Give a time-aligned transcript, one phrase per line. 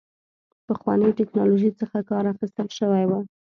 [0.67, 3.11] پخوانۍ ټکنالوژۍ څخه کار اخیستل شوی و.